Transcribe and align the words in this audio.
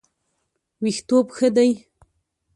ویښتوب 0.83 1.27
ښه 1.37 1.47
دی. 1.55 1.69